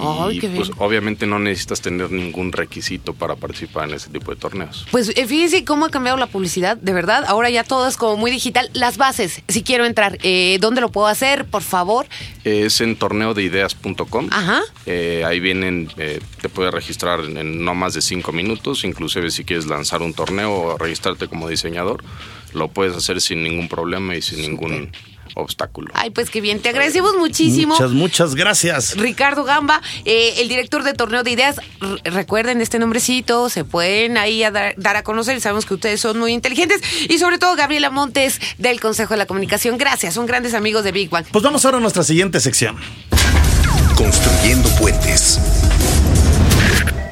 [0.00, 0.78] Ay, y pues bien.
[0.78, 4.87] obviamente no necesitas tener ningún requisito para participar en ese tipo de torneos.
[4.90, 7.24] Pues eh, fíjense cómo ha cambiado la publicidad, de verdad.
[7.26, 8.70] Ahora ya todo es como muy digital.
[8.72, 11.44] Las bases, si quiero entrar, eh, ¿dónde lo puedo hacer?
[11.44, 12.06] Por favor.
[12.44, 14.28] Es en torneodeideas.com.
[14.30, 14.62] Ajá.
[14.87, 19.44] Eh, ahí vienen, te puedes registrar en, en no más de cinco minutos, inclusive si
[19.44, 22.02] quieres lanzar un torneo o registrarte como diseñador,
[22.54, 24.90] lo puedes hacer sin ningún problema y sin ningún
[25.42, 25.90] obstáculo.
[25.94, 26.61] Ay, pues qué bien.
[26.61, 27.74] Te agradecemos muchísimo.
[27.74, 28.96] Muchas, muchas gracias.
[28.96, 31.57] Ricardo Gamba, eh, el director de Torneo de Ideas.
[31.81, 35.40] R- recuerden este nombrecito, se pueden ahí a dar, dar a conocer.
[35.40, 36.81] Sabemos que ustedes son muy inteligentes.
[37.09, 39.79] Y sobre todo, Gabriela Montes del Consejo de la Comunicación.
[39.79, 41.27] Gracias, son grandes amigos de Big Bang.
[41.31, 42.77] Pues vamos ahora a nuestra siguiente sección.
[43.96, 45.38] Construyendo puentes.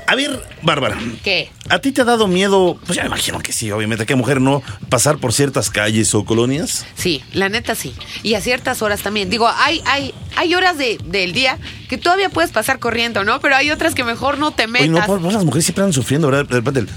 [0.08, 1.50] A ver, Bárbara, ¿Qué?
[1.68, 2.78] ¿a ti te ha dado miedo?
[2.86, 6.24] Pues ya me imagino que sí, obviamente, que mujer no pasar por ciertas calles o
[6.24, 6.86] colonias.
[6.94, 7.92] Sí, la neta sí.
[8.22, 9.30] Y a ciertas horas también.
[9.30, 13.40] Digo, hay, hay, hay horas de, del día que todavía puedes pasar corriendo, ¿no?
[13.40, 14.88] Pero hay otras que mejor no te metas.
[14.88, 16.48] Oye, no, pues las mujeres siempre andan sufriendo, ¿verdad?
[16.48, 16.88] De repente el...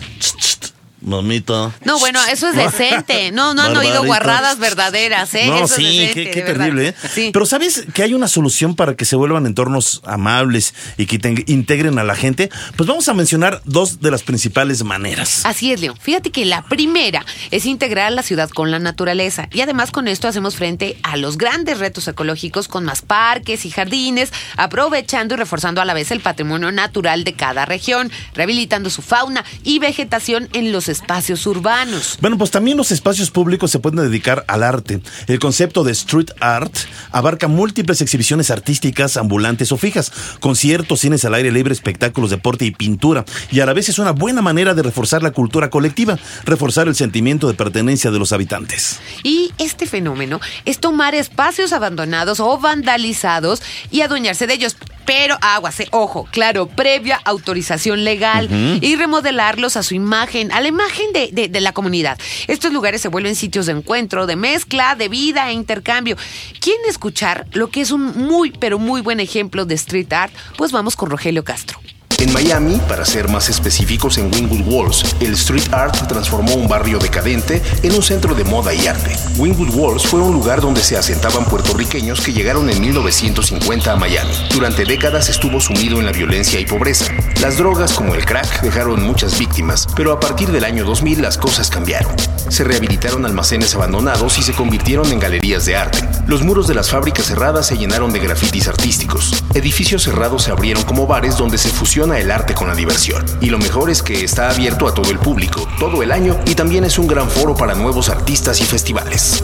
[0.99, 1.71] "Ch, ch, ch, Mamita.
[1.85, 3.31] No, bueno, eso es decente.
[3.31, 5.45] No, no han oído guarradas verdaderas, ¿eh?
[5.47, 6.95] No, Eso es sí, decente, qué, qué terrible, ¿eh?
[7.13, 7.29] Sí.
[7.31, 11.43] Pero ¿sabes que hay una solución para que se vuelvan entornos amables y que te-
[11.47, 12.49] integren a la gente?
[12.75, 15.45] Pues vamos a mencionar dos de las principales maneras.
[15.45, 15.95] Así es, León.
[15.99, 20.27] Fíjate que la primera es integrar la ciudad con la naturaleza y además con esto
[20.27, 25.81] hacemos frente a los grandes retos ecológicos con más parques y jardines, aprovechando y reforzando
[25.81, 30.71] a la vez el patrimonio natural de cada región, rehabilitando su fauna y vegetación en
[30.73, 32.17] los espacios urbanos.
[32.21, 35.01] Bueno, pues también los espacios públicos se pueden dedicar al arte.
[35.27, 36.75] El concepto de street art
[37.11, 42.71] abarca múltiples exhibiciones artísticas, ambulantes o fijas, conciertos, cines al aire libre, espectáculos, deporte y
[42.71, 43.25] pintura.
[43.51, 46.95] Y a la vez es una buena manera de reforzar la cultura colectiva, reforzar el
[46.95, 48.99] sentimiento de pertenencia de los habitantes.
[49.23, 54.75] Y este fenómeno es tomar espacios abandonados o vandalizados y adueñarse de ellos.
[55.05, 58.47] Pero aguas, eh, ojo, claro, previa autorización legal
[58.79, 62.17] y remodelarlos a su imagen, a la imagen de, la comunidad.
[62.47, 66.15] Estos lugares se vuelven sitios de encuentro, de mezcla, de vida e intercambio.
[66.59, 70.33] ¿Quieren escuchar lo que es un muy, pero muy buen ejemplo de street art?
[70.57, 71.79] Pues vamos con Rogelio Castro.
[72.19, 76.99] En Miami, para ser más específicos en Wynwood Walls, el street art transformó un barrio
[76.99, 79.15] decadente en un centro de moda y arte.
[79.37, 84.33] Wynwood Walls fue un lugar donde se asentaban puertorriqueños que llegaron en 1950 a Miami.
[84.53, 87.05] Durante décadas estuvo sumido en la violencia y pobreza.
[87.41, 91.37] Las drogas como el crack dejaron muchas víctimas, pero a partir del año 2000 las
[91.37, 92.13] cosas cambiaron.
[92.49, 95.99] Se rehabilitaron almacenes abandonados y se convirtieron en galerías de arte.
[96.27, 99.33] Los muros de las fábricas cerradas se llenaron de grafitis artísticos.
[99.53, 101.69] Edificios cerrados se abrieron como bares donde se
[102.17, 103.23] el arte con la diversión.
[103.41, 106.55] Y lo mejor es que está abierto a todo el público, todo el año, y
[106.55, 109.43] también es un gran foro para nuevos artistas y festivales.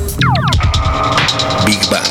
[1.66, 2.04] Big Bang.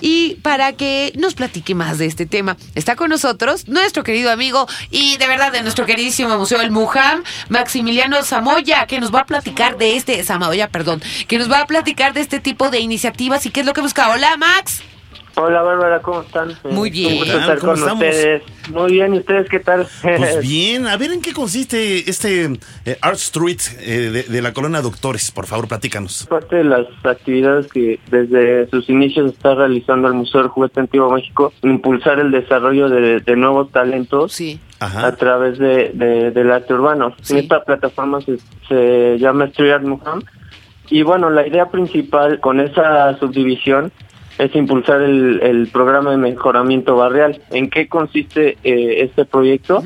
[0.00, 4.66] Y para que nos platique más de este tema, está con nosotros nuestro querido amigo
[4.90, 9.26] y de verdad de nuestro queridísimo Museo El Mujam, Maximiliano Zamoya, que nos va a
[9.26, 13.44] platicar de este, Zamoya, perdón, que nos va a platicar de este tipo de iniciativas
[13.46, 14.08] y qué es lo que busca.
[14.10, 14.82] Hola, Max.
[15.42, 16.50] Hola Bárbara, ¿cómo están?
[16.70, 17.22] Muy Eh, bien.
[17.24, 18.04] Estar ¿Cómo con estamos?
[18.04, 18.42] ustedes.
[18.70, 19.86] Muy bien, ¿y ustedes qué tal?
[20.02, 22.44] Pues bien, a ver en qué consiste este
[22.84, 25.30] eh, Art Street eh, de, de la colonia Doctores.
[25.30, 26.26] Por favor, platícanos.
[26.28, 31.10] Parte de las actividades que desde sus inicios está realizando el Museo del Juguete Antiguo
[31.10, 34.60] México, impulsar el desarrollo de, de nuevos talentos Sí.
[34.78, 35.06] Ajá.
[35.06, 37.14] a través de, de- del arte urbano.
[37.22, 37.38] Sí.
[37.38, 40.20] Esta plataforma se, se llama Street Art Museum
[40.92, 43.92] y bueno, la idea principal con esa subdivisión
[44.40, 47.40] es impulsar el, el programa de mejoramiento barrial.
[47.50, 49.82] ¿En qué consiste eh, este proyecto?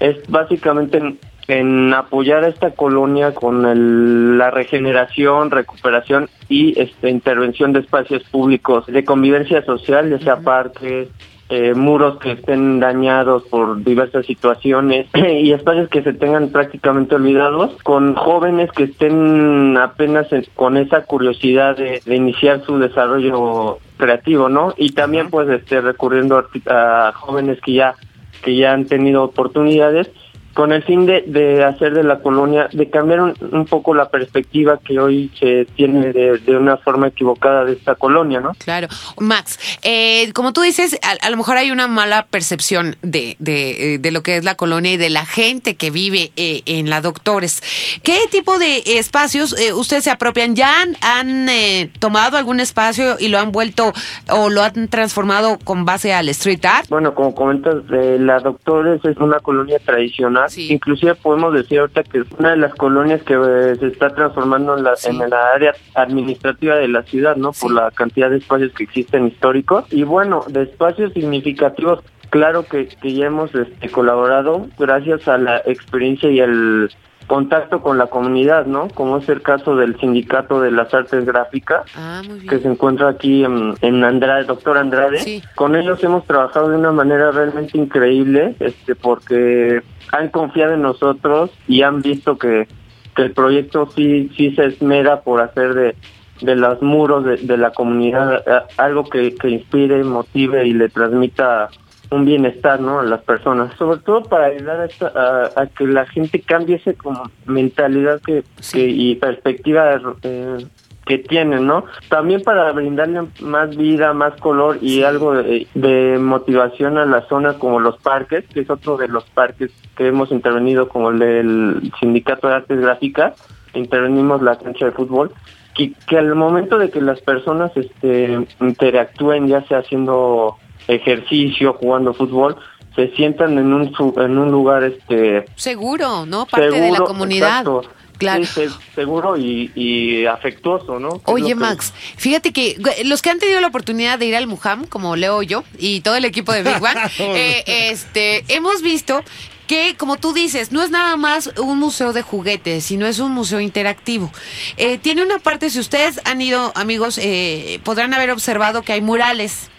[0.00, 1.18] Es básicamente en
[1.50, 8.22] en apoyar a esta colonia con el- la regeneración, recuperación y este, intervención de espacios
[8.24, 11.08] públicos de convivencia social, ya sea parques,
[11.50, 17.70] eh, muros que estén dañados por diversas situaciones y espacios que se tengan prácticamente olvidados,
[17.82, 24.48] con jóvenes que estén apenas en- con esa curiosidad de, de iniciar su desarrollo creativo,
[24.48, 24.74] ¿no?
[24.76, 27.94] Y también pues este recurriendo a a jóvenes que ya
[28.42, 30.10] que ya han tenido oportunidades
[30.58, 34.08] con el fin de, de hacer de la colonia, de cambiar un, un poco la
[34.08, 38.54] perspectiva que hoy se tiene de, de una forma equivocada de esta colonia, ¿no?
[38.58, 38.88] Claro.
[39.20, 43.94] Max, eh, como tú dices, a, a lo mejor hay una mala percepción de, de,
[43.94, 46.90] eh, de lo que es la colonia y de la gente que vive eh, en
[46.90, 47.62] la Doctores.
[48.02, 50.56] ¿Qué tipo de espacios eh, ustedes se apropian?
[50.56, 53.92] ¿Ya han, han, eh, tomado algún espacio y lo han vuelto
[54.28, 56.88] o lo han transformado con base al street art?
[56.88, 60.47] Bueno, como comentas, eh, la Doctores es una colonia tradicional.
[60.56, 64.76] Inclusive podemos decir ahorita que es una de las colonias que eh, se está transformando
[64.76, 67.52] en la, en la área administrativa de la ciudad, ¿no?
[67.52, 69.84] Por la cantidad de espacios que existen históricos.
[69.90, 75.58] Y bueno, de espacios significativos, claro que, que ya hemos este, colaborado gracias a la
[75.66, 76.90] experiencia y el
[77.28, 78.88] contacto con la comunidad, ¿no?
[78.88, 83.44] Como es el caso del Sindicato de las Artes Gráficas, Ah, que se encuentra aquí
[83.44, 85.18] en, en Andrade, doctor Andrade.
[85.18, 85.42] Sí.
[85.54, 91.50] Con ellos hemos trabajado de una manera realmente increíble, este, porque han confiado en nosotros
[91.68, 92.66] y han visto que,
[93.14, 95.96] que el proyecto sí, sí se esmera por hacer de,
[96.40, 98.42] de los muros de, de la comunidad
[98.78, 101.68] algo que, que inspire, motive y le transmita
[102.10, 103.00] un bienestar ¿no?
[103.00, 105.12] a las personas, sobre todo para ayudar a, esta-
[105.56, 110.66] a, a que la gente cambie esa como mentalidad que, que y perspectiva eh,
[111.04, 111.84] que tienen, ¿no?
[112.10, 117.54] También para brindarle más vida, más color y algo de, de motivación a la zona
[117.54, 121.92] como los parques, que es otro de los parques que hemos intervenido como el del
[121.98, 123.34] Sindicato de Artes Gráficas,
[123.74, 125.32] intervenimos la cancha de fútbol,
[125.74, 130.56] que, que al momento de que las personas este, interactúen, ya sea haciendo
[130.88, 132.56] ejercicio, jugando fútbol,
[132.96, 136.46] se sientan en un en un lugar este Seguro, ¿no?
[136.46, 137.60] Parte de la comunidad.
[137.60, 137.82] exacto.
[138.18, 138.44] Claro.
[138.44, 138.62] Sí,
[138.96, 141.20] seguro y, y afectuoso, ¿no?
[141.26, 144.86] Oye, que- Max, fíjate que los que han tenido la oportunidad de ir al Mujam,
[144.86, 149.22] como Leo yo y todo el equipo de Big Bang, eh, este, hemos visto
[149.68, 153.30] que, como tú dices, no es nada más un museo de juguetes, sino es un
[153.30, 154.32] museo interactivo.
[154.78, 159.00] Eh, tiene una parte, si ustedes han ido, amigos, eh, podrán haber observado que hay
[159.00, 159.70] murales.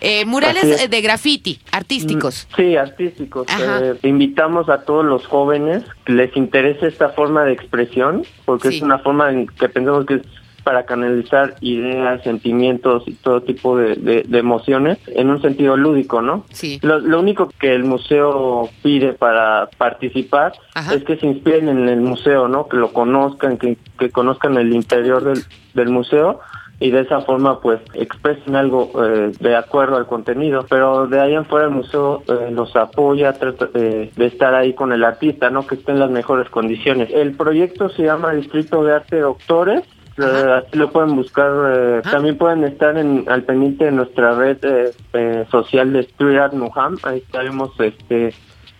[0.00, 2.46] Eh, murales eh, de graffiti, artísticos.
[2.56, 3.46] Sí, artísticos.
[3.60, 8.76] Eh, invitamos a todos los jóvenes que les interese esta forma de expresión, porque Sí.
[8.76, 10.22] es una forma en que pensamos que es
[10.62, 16.22] para canalizar ideas, sentimientos y todo tipo de, de- de emociones en un sentido lúdico,
[16.22, 16.46] ¿no?
[16.52, 16.78] Sí.
[16.82, 20.54] Lo, lo único que el museo pide para participar
[20.94, 22.66] es que se inspiren en el museo, ¿no?
[22.66, 25.44] Que lo conozcan, que, que conozcan el interior del,
[25.74, 26.40] del museo
[26.80, 30.66] y de esa forma pues expresen algo eh, de acuerdo al contenido.
[30.68, 34.74] Pero de ahí en fuera el museo eh, los apoya, trata de, de estar ahí
[34.74, 35.66] con el artista, ¿no?
[35.66, 37.10] Que esté en las mejores condiciones.
[37.12, 39.82] El proyecto se llama Distrito de Arte Doctores.
[40.16, 40.22] Eh,
[40.58, 41.50] así lo pueden buscar.
[41.72, 46.38] eh, También pueden estar en, al pendiente de nuestra red eh, eh, social de Street
[46.38, 46.96] Art Muham.
[47.02, 48.32] Ahí estaremos este,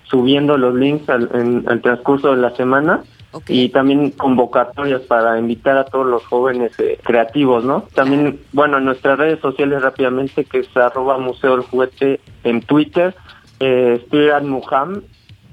[0.04, 3.02] subiendo los links al, en el transcurso de la semana.
[3.48, 7.84] Y también convocatorias para invitar a todos los jóvenes eh, creativos, ¿no?
[7.94, 13.14] También, bueno, en nuestras redes sociales rápidamente, que es arroba Museo del Juguete en Twitter,
[13.60, 14.00] eh,
[14.42, 15.02] Muham,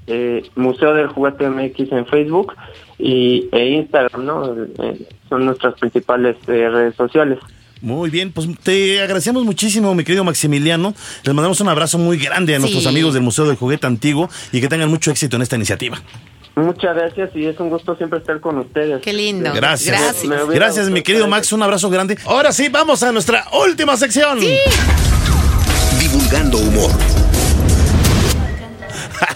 [0.06, 2.54] eh, Museo del Juguete MX en Facebook
[2.98, 4.54] y e Instagram, ¿no?
[4.78, 7.38] Eh, son nuestras principales eh, redes sociales.
[7.80, 10.94] Muy bien, pues te agradecemos muchísimo, mi querido Maximiliano.
[11.24, 14.60] Les mandamos un abrazo muy grande a nuestros amigos del Museo del Juguete Antiguo y
[14.60, 16.00] que tengan mucho éxito en esta iniciativa.
[16.54, 19.00] Muchas gracias y es un gusto siempre estar con ustedes.
[19.00, 19.52] Qué lindo.
[19.54, 20.24] Gracias.
[20.24, 21.52] Me hubiera Gracias, mi querido Max.
[21.52, 22.18] Un abrazo grande.
[22.26, 24.38] Ahora sí, vamos a nuestra última sección.
[25.98, 26.90] Divulgando humor.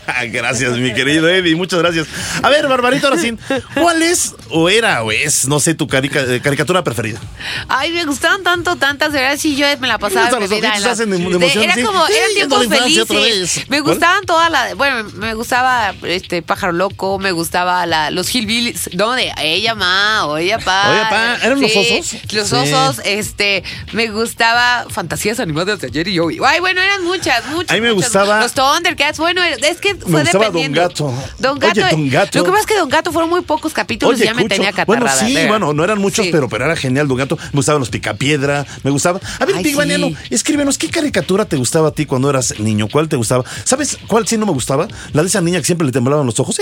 [0.30, 1.56] gracias, mi querido Eddie.
[1.56, 2.06] Muchas gracias.
[2.42, 3.36] A ver, Barbarito, ahora sí.
[3.74, 7.20] ¿Cuál es o era o es, no sé, tu carica- eh, caricatura preferida?
[7.68, 11.10] Ay, me gustaban tanto, tantas, de verdad, sí, yo me la pasaba en la- hacen
[11.10, 11.82] de emoción, Era sí.
[11.82, 12.66] como, Sí, eran a tiempos
[13.08, 13.68] felices.
[13.68, 13.94] Me ¿Cuál?
[13.94, 19.12] gustaban todas las, bueno, me gustaba este Pájaro Loco, me gustaba la, los Hillbillies, no,
[19.12, 20.90] de ella ma o ella pa.
[20.90, 22.16] Oye, pa, ¿eran los osos?
[22.32, 22.54] Los Sí.
[22.54, 26.38] osos, este, me gustaba Fantasías Animadas de ayer y hoy.
[26.44, 27.70] Ay, bueno, eran muchas, muchas.
[27.72, 28.10] A mí me muchas.
[28.12, 30.80] gustaba- Los Thundercats, bueno, es que fue gustaba dependiendo.
[30.80, 31.14] Don Gato.
[31.38, 31.80] Don Gato.
[31.80, 32.38] Oye, Don Gato.
[32.38, 34.72] Lo que pasa es que Don Gato fueron muy pocos capítulos y ya me tenía
[34.86, 35.26] Bueno, catarrada.
[35.28, 36.32] sí, de- bueno, no eran muchos, Sí.
[36.32, 37.36] pero, pero era genial Don Gato.
[37.52, 39.20] Me gustaban los Picapiedra, me gustaba.
[39.38, 39.74] A ver, sí.
[39.74, 42.88] Baniano, escríbenos, ¿qué caricatura te gustaba a ti cuando eras niño?
[42.90, 43.44] ¿Cuál te gustaba?
[43.64, 44.88] ¿Sabes cuál sí no me gustaba?
[45.12, 46.56] La de esa niña que siempre le temblaban los ojos.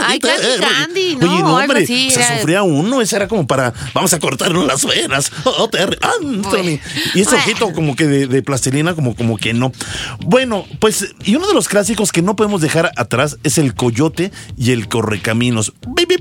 [0.00, 1.26] Ay, Candy Candy, ¿no?
[1.32, 4.18] Oye, no, Algo hombre, así, se era- sufría uno, esa era como para, vamos a
[4.18, 5.30] cortarnos las venas.
[5.56, 6.80] Oh, Terry, Anthony.
[7.14, 7.36] Y ese Bueno.
[7.38, 9.72] ojito como que de, de plastilina, como, como que no.
[10.24, 14.32] Bueno, pues, y uno de los clásicos que no podemos dejar atrás es el coyote
[14.56, 15.72] y el correcaminos.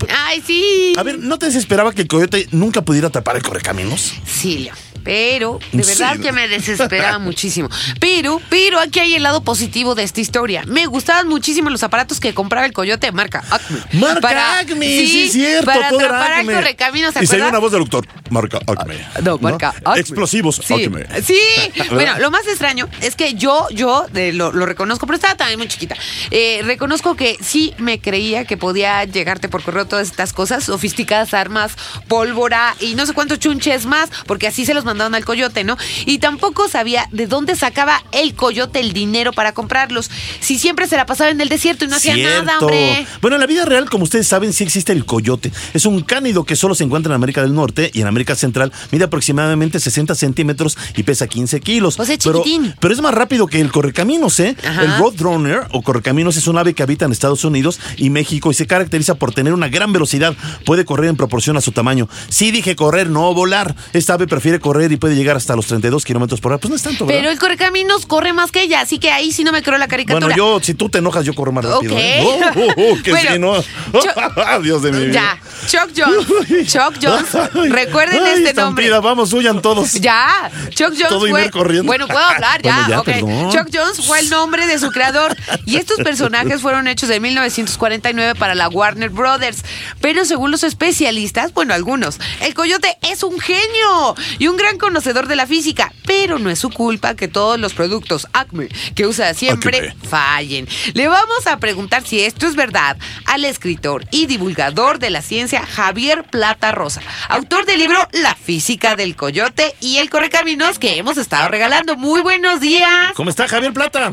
[0.10, 0.94] Ay, sí.
[0.98, 4.14] A ver, ¿no te desesperaba que el coyote nunca pudiera tapar el correcaminos?
[4.26, 4.74] Sí, Leo.
[5.04, 5.90] Pero, de Sí.
[6.00, 7.70] verdad que me desesperaba muchísimo.
[8.00, 10.64] Pero, pero aquí hay el lado positivo de esta historia.
[10.68, 13.80] Me gustaban muchísimo los aparatos que compraba el coyote de marca Acme.
[13.94, 16.54] Marca Acme, sí, es cierto, Para todo atrapar al Acme.
[16.54, 18.08] correcaminos, ¿se Y se una voz del doctor.
[18.30, 18.96] Marca Acme.
[19.24, 20.00] No, marca Acme.
[20.00, 21.06] Explosivos Sí, Acme.
[21.24, 21.38] sí.
[21.92, 25.60] bueno, lo más extraño es que yo, yo eh, lo, lo reconozco, pero estaba también
[25.60, 25.96] muy chiquita.
[26.32, 31.34] Eh, reconozco que sí me creía que podía llegarte por correo todas estas cosas, sofisticadas
[31.34, 31.74] armas,
[32.08, 35.78] pólvora y no sé cuántos chunches más, porque así se los mandaban al coyote, ¿no?
[36.06, 40.10] Y tampoco sabía de dónde sacaba el coyote el dinero para comprarlos.
[40.40, 43.06] Si siempre se la pasaba en el desierto y no hacía nada, hombre.
[43.22, 45.52] Bueno, en la vida real, como ustedes saben, sí existe el coyote.
[45.74, 48.72] Es un cánido que solo se encuentra en América del Norte y en América Central.
[48.92, 52.00] Mide aproximadamente 60 centímetros y pesa 15 kilos.
[52.00, 52.44] O sea, pero,
[52.80, 54.56] pero es más rápido que el correcaminos, ¿eh?
[54.64, 54.84] Ajá.
[54.84, 58.54] El Roadrunner o correcaminos es un ave que habita en Estados Unidos y México y
[58.54, 60.36] se caracteriza por tener una gran velocidad.
[60.66, 62.08] Puede correr en proporción a su tamaño.
[62.30, 63.76] Sí dije correr, no volar.
[63.94, 66.60] Esta ave prefiere correr y puede llegar hasta los 32 kilómetros por hora.
[66.60, 67.22] Pues no es tanto, ¿verdad?
[67.22, 69.88] Pero el correcaminos corre más que ella, así que ahí sí no me creo la
[69.88, 70.28] caricatura.
[70.28, 71.94] Bueno, yo, si tú te enojas, yo corro más rápido.
[71.94, 72.00] Ok.
[72.00, 72.24] ¿eh?
[72.24, 73.62] Oh, oh, oh, que Bueno, sí, ¿no?
[74.02, 75.14] Cho- Dios de mi vida.
[75.14, 76.72] Ya, Chuck Jones.
[76.72, 77.72] Chuck Jones.
[77.72, 79.10] Recuerden ay, este estampida, nombre.
[79.10, 79.94] Vamos, huyan todos.
[79.94, 81.50] Ya, Chuck Jones Todo fue.
[81.50, 81.86] Corriendo.
[81.86, 83.02] Bueno, puedo hablar ya.
[83.06, 83.52] Bueno.
[83.52, 88.36] Chuck Jones fue el nombre de su creador y estos personajes fueron hechos en 1949
[88.36, 89.64] para la Warner Brothers.
[90.02, 95.28] Pero según los especialistas, bueno, algunos, el coyote es un genio y un gran conocedor
[95.28, 99.34] de la física, pero no es su culpa que todos los productos Acme que usa
[99.34, 100.08] siempre Acme.
[100.08, 100.68] fallen.
[100.94, 105.66] Le vamos a preguntar si esto es verdad al escritor y divulgador de la ciencia
[105.66, 111.18] Javier Plata Rosa, autor del libro La física del coyote y el correcaminos que hemos
[111.18, 111.96] estado regalando.
[111.96, 113.14] Muy buenos días.
[113.16, 114.12] ¿Cómo está Javier Plata?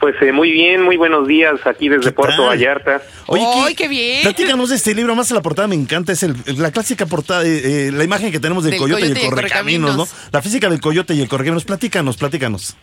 [0.00, 2.46] Pues eh, muy bien, muy buenos días aquí desde ¿Qué Puerto tal?
[2.48, 3.02] Vallarta.
[3.28, 4.22] ¡Ay, qué bien!
[4.22, 7.88] Platícanos de este libro, más la portada me encanta, es el- la clásica portada, eh,
[7.88, 10.08] eh, la imagen que tenemos del, Del coyote, coyote y y el correcaminos, ¿no?
[10.32, 11.64] La física del coyote y el correcaminos.
[11.64, 12.76] Platícanos, platícanos.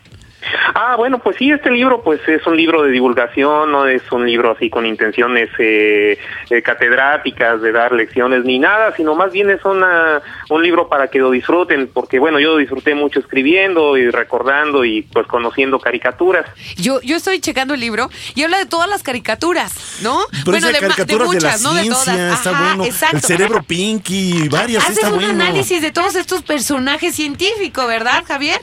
[0.74, 4.26] Ah, bueno, pues sí, este libro pues es un libro de divulgación, no es un
[4.26, 6.18] libro así con intenciones eh,
[6.50, 11.08] eh, catedráticas de dar lecciones ni nada, sino más bien es una, un libro para
[11.08, 16.46] que lo disfruten, porque bueno, yo disfruté mucho escribiendo y recordando y pues conociendo caricaturas.
[16.76, 20.20] Yo, yo estoy checando el libro y habla de todas las caricaturas, ¿no?
[20.44, 22.38] Pero es de caricaturas de, muchas, la no de ciencia, todas.
[22.38, 22.84] está Ajá, bueno.
[22.84, 23.16] Exacto.
[23.16, 25.30] El cerebro Pinky, varias, Haces está un bueno.
[25.42, 28.60] análisis de todos estos personajes científicos, ¿verdad, Javier?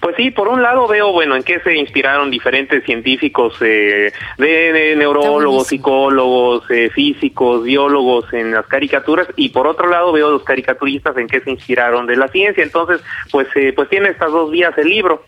[0.00, 4.72] Pues sí, por un lado veo, bueno, en qué se inspiraron diferentes científicos eh, de,
[4.72, 10.44] de neurólogos, psicólogos, eh, físicos, biólogos en las caricaturas y por otro lado veo los
[10.44, 12.62] caricaturistas en qué se inspiraron de la ciencia.
[12.62, 15.22] Entonces, pues, eh, pues tiene estas dos vías el libro.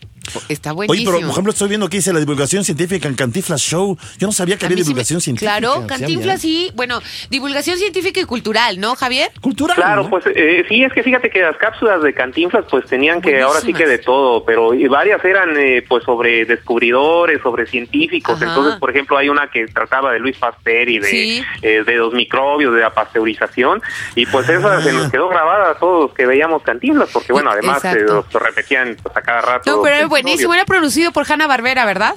[0.49, 1.11] Está Oye, buenísimo.
[1.11, 3.97] pero por ejemplo estoy viendo que dice la divulgación científica en Cantiflas Show.
[4.17, 5.57] Yo no sabía que había mí sí me- divulgación científica.
[5.59, 6.71] Claro, Sí Cantinflas sí.
[6.75, 9.31] Bueno, divulgación científica y cultural, ¿no, Javier?
[9.41, 9.75] Cultural.
[9.75, 13.41] Claro, pues eh, sí, es que fíjate que las cápsulas de Cantinflas pues tenían que
[13.41, 18.35] ahora sí que de todo, pero y varias eran eh, pues sobre descubridores, sobre científicos.
[18.41, 18.45] Ajá.
[18.51, 21.43] Entonces, por ejemplo, hay una que trataba de Luis Pasteur y de, Sí.
[21.61, 23.81] eh, de los microbios, de la pasteurización,
[24.15, 24.81] y pues esa Ah.
[24.81, 28.31] se nos quedó grabada a todos los que veíamos Cantinflas, porque bueno, además eh, los
[28.33, 29.69] repetían pues, a cada rato.
[29.77, 30.53] No, pero buenísimo.
[30.53, 32.15] Era producido por Hanna Barbera, ¿verdad?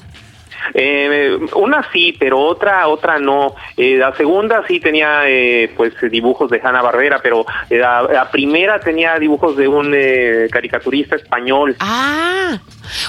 [0.74, 3.54] Eh, una sí, pero otra otra no.
[3.76, 8.30] Eh, la segunda sí tenía eh, pues dibujos de Hanna Barbera, pero eh, la, la
[8.30, 11.76] primera tenía dibujos de un eh, caricaturista español.
[11.78, 12.58] Ah.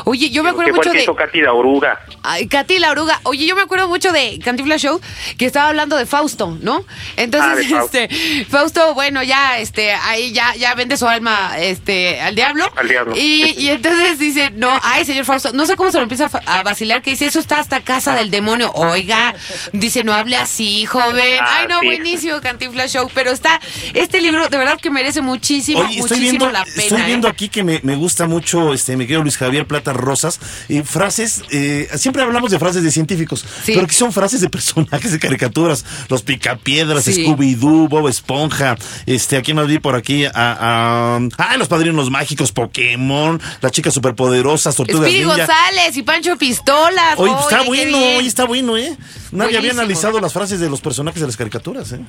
[0.06, 1.02] Oye, yo me acuerdo mucho de.
[1.04, 2.00] hizo Katy la oruga.
[2.24, 3.20] Ay, Katy la oruga.
[3.24, 5.00] Oye, yo me acuerdo mucho de Cantinflas Show
[5.38, 6.86] que estaba hablando de Fausto, ¿no?
[7.16, 7.98] Entonces, Ah, Fausto.
[7.98, 12.66] este, Fausto, bueno, ya, este, ahí ya, ya vende su alma, este, al diablo.
[12.76, 13.16] Al diablo.
[13.18, 16.64] Y, y entonces dice, no, ay, señor Fausto, no sé cómo se lo empieza a
[16.64, 18.72] vacilar, que dice, eso está hasta casa del demonio.
[18.74, 19.36] Oiga,
[19.74, 21.40] dice, no hable así, joven.
[21.42, 21.86] Ah, ay, no, sí.
[21.86, 23.10] buenísimo Cantinflas Show.
[23.14, 23.60] Pero está,
[23.94, 26.78] este libro de verdad que merece muchísimo, Oye, estoy muchísimo viendo, la pena.
[26.84, 27.06] estoy ¿eh?
[27.06, 30.82] viendo aquí que me, me gusta mucho, este, mi querido Luis Javier, Plata Rosas, y
[30.82, 35.20] frases, eh, siempre hablamos de frases de científicos, pero que son frases de personajes de
[35.20, 38.76] caricaturas, los picapiedras, Scooby-Doo, Bob Esponja,
[39.06, 40.26] este, aquí más vi por aquí?
[40.26, 46.38] A, a, ah, los padrinos mágicos, Pokémon, las chicas superpoderosas, Tortugas Espíritu González y Pancho
[46.38, 47.16] Pistolas.
[47.18, 48.96] Oye, pues está bueno, hoy está bueno, ¿eh?
[49.32, 52.00] Nadie había analizado las frases de los personajes de las caricaturas, ¿eh?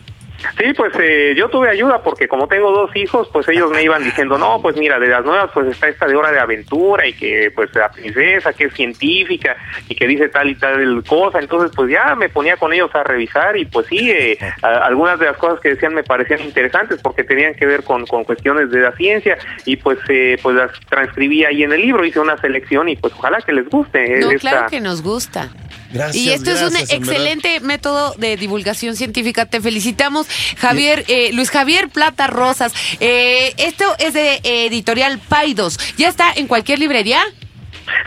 [0.57, 4.05] Sí, pues eh, yo tuve ayuda porque como tengo dos hijos, pues ellos me iban
[4.05, 7.13] diciendo, no, pues mira, de las nuevas pues está esta de hora de aventura y
[7.15, 9.57] que pues la princesa que es científica
[9.89, 13.03] y que dice tal y tal cosa, entonces pues ya me ponía con ellos a
[13.03, 17.25] revisar y pues sí, eh, algunas de las cosas que decían me parecían interesantes porque
[17.25, 21.45] tenían que ver con, con cuestiones de la ciencia y pues eh, pues las transcribí
[21.45, 24.21] ahí en el libro, hice una selección y pues ojalá que les guste.
[24.21, 25.51] No, claro que nos gusta.
[25.93, 29.47] Gracias, y esto es un excelente método de divulgación científica.
[29.47, 32.73] Te felicitamos, Javier, eh, Luis Javier Plata Rosas.
[33.01, 35.79] Eh, esto es de editorial Paidos.
[35.97, 37.23] ¿Ya está en cualquier librería?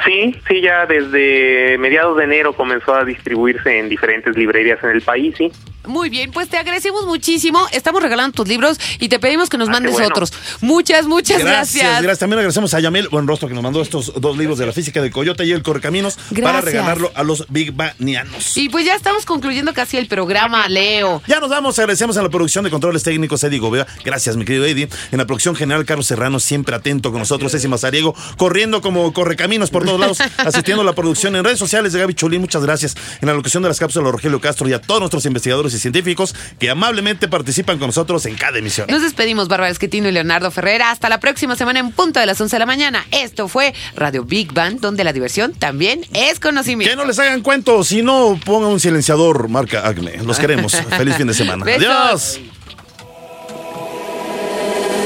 [0.05, 5.01] Sí, sí, ya desde mediados de enero comenzó a distribuirse en diferentes librerías en el
[5.01, 5.51] país, sí.
[5.87, 7.59] Muy bien, pues te agradecemos muchísimo.
[7.71, 10.31] Estamos regalando tus libros y te pedimos que nos ah, mandes otros.
[10.61, 12.01] Muchas, muchas gracias.
[12.01, 15.01] Gracias, También agradecemos a Yamel Buenrostro que nos mandó estos dos libros de la física
[15.01, 18.55] de Coyote y el Correcaminos para regalarlo a los Big Banianos.
[18.57, 21.23] Y pues ya estamos concluyendo casi el programa, Leo.
[21.27, 23.88] Ya nos vamos, agradecemos a la producción de controles técnicos Eddie Gobea.
[24.05, 24.88] Gracias, mi querido Eddie.
[25.11, 27.51] En la producción general, Carlos Serrano, siempre atento con nosotros.
[27.51, 31.93] Ceci Mazariego, corriendo como Correcaminos por todos lados, asistiendo a la producción en redes sociales
[31.93, 32.41] de Gaby Chulín.
[32.41, 32.95] Muchas gracias.
[33.22, 36.36] En la locución de las cápsulas, Rogelio Castro y a todos nuestros investigadores y científicos
[36.59, 38.88] que amablemente participan con nosotros en cada emisión.
[38.89, 40.91] Nos despedimos, Bárbara Esquetino y Leonardo Ferrera.
[40.91, 43.05] Hasta la próxima semana en punto de las 11 de la mañana.
[43.11, 46.91] Esto fue Radio Big Bang, donde la diversión también es conocimiento.
[46.91, 50.17] Que no les hagan cuentos, si no, pongan un silenciador marca Acme.
[50.24, 50.76] Los queremos.
[50.97, 51.65] Feliz fin de semana.
[51.65, 52.39] Adiós.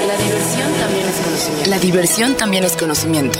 [0.07, 1.69] La diversión también es conocimiento.
[1.69, 3.39] La diversión también es conocimiento.